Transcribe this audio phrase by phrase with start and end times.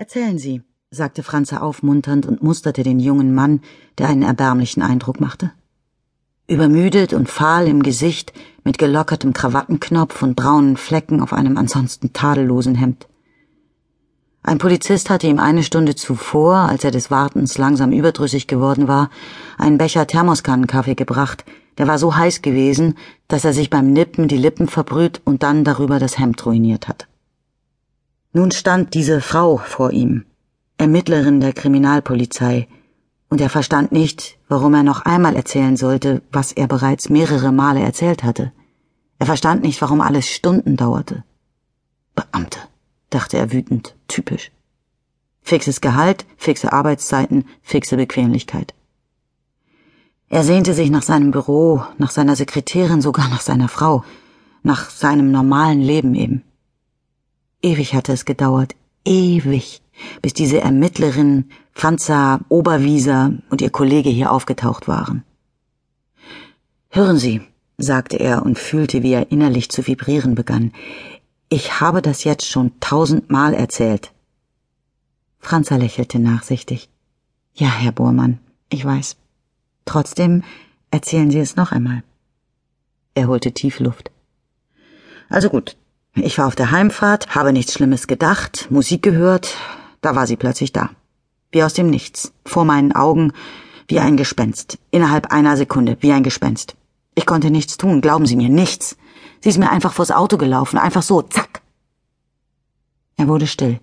[0.00, 3.60] Erzählen Sie, sagte Franze aufmunternd und musterte den jungen Mann,
[3.98, 5.52] der einen erbärmlichen Eindruck machte.
[6.46, 8.32] Übermüdet und fahl im Gesicht,
[8.64, 13.08] mit gelockertem Krawattenknopf und braunen Flecken auf einem ansonsten tadellosen Hemd.
[14.42, 19.10] Ein Polizist hatte ihm eine Stunde zuvor, als er des Wartens langsam überdrüssig geworden war,
[19.58, 21.44] einen Becher Thermoskannenkaffee gebracht,
[21.76, 22.96] der war so heiß gewesen,
[23.28, 27.04] dass er sich beim Nippen die Lippen verbrüht und dann darüber das Hemd ruiniert hatte.
[28.32, 30.24] Nun stand diese Frau vor ihm,
[30.78, 32.68] Ermittlerin der Kriminalpolizei,
[33.28, 37.80] und er verstand nicht, warum er noch einmal erzählen sollte, was er bereits mehrere Male
[37.80, 38.52] erzählt hatte.
[39.18, 41.24] Er verstand nicht, warum alles Stunden dauerte.
[42.14, 42.60] Beamte,
[43.10, 44.52] dachte er wütend, typisch.
[45.42, 48.74] Fixes Gehalt, fixe Arbeitszeiten, fixe Bequemlichkeit.
[50.28, 54.04] Er sehnte sich nach seinem Büro, nach seiner Sekretärin, sogar nach seiner Frau,
[54.62, 56.44] nach seinem normalen Leben eben.
[57.62, 58.74] Ewig hatte es gedauert,
[59.04, 59.82] ewig,
[60.22, 65.24] bis diese Ermittlerin Franza Oberwieser und ihr Kollege hier aufgetaucht waren.
[66.88, 67.42] Hören Sie,
[67.78, 70.72] sagte er und fühlte, wie er innerlich zu vibrieren begann.
[71.48, 74.12] Ich habe das jetzt schon tausendmal erzählt.
[75.38, 76.88] Franza lächelte nachsichtig.
[77.54, 79.16] Ja, Herr Bohrmann, ich weiß.
[79.84, 80.44] Trotzdem
[80.90, 82.02] erzählen Sie es noch einmal.
[83.14, 84.10] Er holte tief Luft.
[85.28, 85.76] Also gut,
[86.14, 89.54] ich war auf der Heimfahrt, habe nichts Schlimmes gedacht, Musik gehört,
[90.00, 90.90] da war sie plötzlich da.
[91.52, 93.32] Wie aus dem Nichts, vor meinen Augen,
[93.88, 96.76] wie ein Gespenst, innerhalb einer Sekunde, wie ein Gespenst.
[97.14, 98.96] Ich konnte nichts tun, glauben Sie mir, nichts.
[99.40, 101.62] Sie ist mir einfach vors Auto gelaufen, einfach so, zack.
[103.16, 103.80] Er wurde still.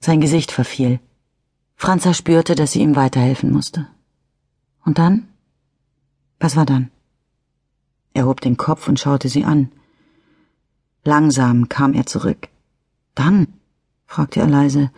[0.00, 1.00] Sein Gesicht verfiel.
[1.76, 3.88] Franza spürte, dass sie ihm weiterhelfen musste.
[4.84, 5.28] Und dann?
[6.38, 6.90] Was war dann?
[8.14, 9.72] Er hob den Kopf und schaute sie an.
[11.04, 12.48] Langsam kam er zurück.
[13.14, 13.48] Dann?
[14.06, 14.90] fragte er leise.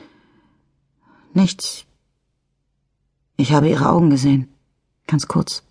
[1.33, 1.87] Nichts.
[3.37, 4.49] Ich habe ihre Augen gesehen.
[5.07, 5.63] Ganz kurz.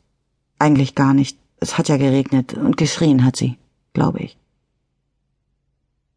[0.59, 1.37] Eigentlich gar nicht.
[1.59, 3.57] Es hat ja geregnet und geschrien hat sie,
[3.93, 4.37] glaube ich.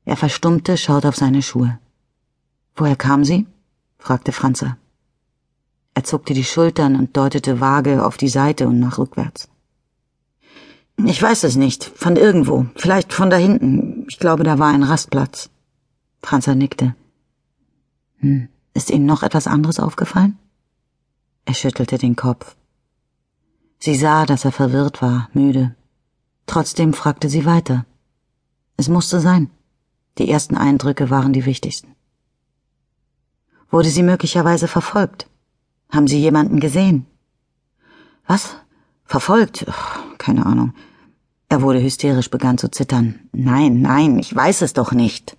[0.05, 1.79] Er verstummte, schaute auf seine Schuhe.
[2.75, 3.47] Woher kam sie?
[3.99, 4.77] fragte Franza.
[5.95, 9.49] Er zuckte die Schultern und deutete vage auf die Seite und nach rückwärts.
[11.05, 11.85] Ich weiß es nicht.
[11.85, 12.67] Von irgendwo.
[12.77, 14.07] Vielleicht von da hinten.
[14.09, 15.51] Ich glaube, da war ein Rastplatz.
[16.23, 16.95] Franzer nickte.
[18.19, 18.49] Hm.
[18.75, 20.39] Ist Ihnen noch etwas anderes aufgefallen?
[21.45, 22.57] Er schüttelte den Kopf.
[23.79, 25.75] Sie sah, dass er verwirrt war, müde.
[26.47, 27.85] Trotzdem fragte sie weiter.
[28.77, 29.51] Es musste sein.
[30.19, 31.95] Die ersten Eindrücke waren die wichtigsten.
[33.71, 35.29] Wurde sie möglicherweise verfolgt?
[35.91, 37.07] Haben Sie jemanden gesehen?
[38.27, 38.57] Was?
[39.05, 39.67] Verfolgt?
[40.27, 40.73] Keine Ahnung.
[41.49, 43.07] Er wurde hysterisch, begann zu zittern.
[43.33, 45.37] Nein, nein, ich weiß es doch nicht.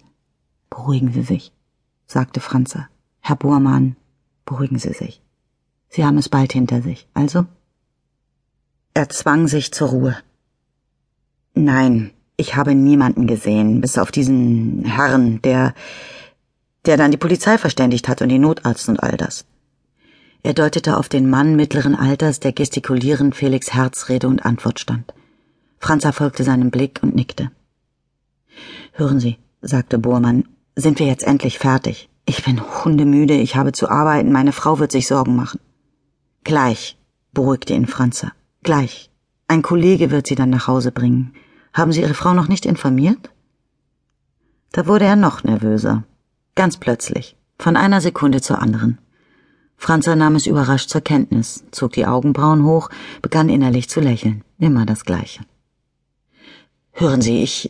[0.70, 1.52] Beruhigen Sie sich,
[2.06, 2.88] sagte Franzer.
[3.20, 3.98] Herr Bohrmann,
[4.46, 5.22] beruhigen Sie sich.
[5.90, 7.10] Sie haben es bald hinter sich.
[7.14, 7.46] Also?
[8.94, 10.16] Er zwang sich zur Ruhe.
[11.54, 15.74] Nein, ich habe niemanden gesehen, bis auf diesen Herrn, der,
[16.86, 19.44] der dann die Polizei verständigt hat und den Notarzt und all das.
[20.48, 25.14] Er deutete auf den Mann mittleren Alters, der gestikulierend Felix Herz Rede und Antwort stand.
[25.78, 27.52] Franz erfolgte seinem Blick und nickte.
[28.94, 32.10] Hören Sie, sagte Bohrmann, sind wir jetzt endlich fertig?
[32.26, 35.60] Ich bin hundemüde, ich habe zu arbeiten, meine Frau wird sich Sorgen machen.
[36.46, 36.98] Gleich,
[37.34, 38.32] beruhigte ihn Franzer.
[38.64, 39.12] Gleich.
[39.50, 41.34] Ein Kollege wird sie dann nach Hause bringen.
[41.74, 43.32] Haben Sie Ihre Frau noch nicht informiert?
[44.72, 46.06] Da wurde er noch nervöser.
[46.56, 48.98] Ganz plötzlich, von einer Sekunde zur anderen.
[49.78, 52.90] Franzer nahm es überrascht zur Kenntnis, zog die Augenbrauen hoch,
[53.22, 54.44] begann innerlich zu lächeln.
[54.58, 55.42] Immer das Gleiche.
[56.92, 57.70] Hören Sie, ich,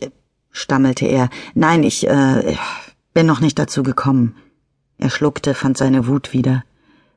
[0.50, 2.56] stammelte er, nein, ich, äh,
[3.12, 4.34] bin noch nicht dazu gekommen.
[4.96, 6.64] Er schluckte, fand seine Wut wieder.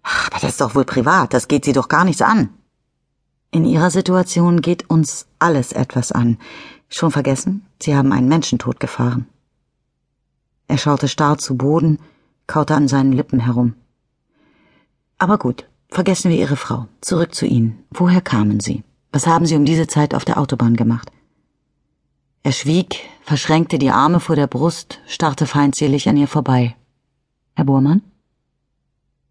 [0.03, 2.49] Aber das ist doch wohl privat, das geht Sie doch gar nichts an.
[3.49, 6.37] In Ihrer Situation geht uns alles etwas an.
[6.89, 7.65] Schon vergessen?
[7.81, 9.27] Sie haben einen Menschentod gefahren.
[10.67, 11.99] Er schaute starr zu Boden,
[12.47, 13.75] kaute an seinen Lippen herum.
[15.21, 16.87] Aber gut, vergessen wir Ihre Frau.
[16.99, 17.83] Zurück zu Ihnen.
[17.91, 18.83] Woher kamen Sie?
[19.11, 21.11] Was haben Sie um diese Zeit auf der Autobahn gemacht?
[22.41, 26.75] Er schwieg, verschränkte die Arme vor der Brust, starrte feindselig an ihr vorbei.
[27.53, 28.01] Herr Bohrmann?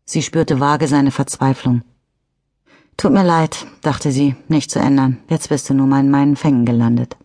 [0.05, 1.83] Sie spürte vage seine Verzweiflung.
[2.97, 5.19] Tut mir leid, dachte sie, nicht zu ändern.
[5.29, 7.17] Jetzt bist du nun mal in meinen Fängen gelandet.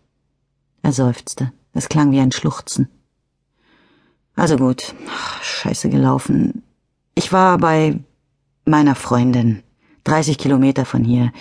[0.82, 1.54] Er seufzte.
[1.74, 2.90] Es klang wie ein Schluchzen.
[4.36, 4.96] Also gut,
[5.44, 6.64] scheiße gelaufen.
[7.14, 8.00] Ich war bei
[8.66, 9.64] meiner Freundin,
[10.04, 11.32] 30 Kilometer von hier.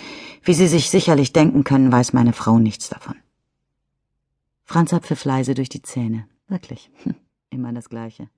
[0.43, 3.17] Wie Sie sich sicherlich denken können, weiß meine Frau nichts davon.
[4.65, 6.27] Franz pfiff leise durch die Zähne.
[6.49, 6.91] Wirklich.
[7.51, 8.29] Immer das Gleiche.